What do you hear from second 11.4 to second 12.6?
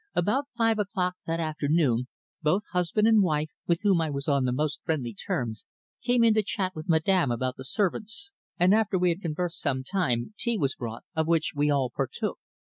we all partook.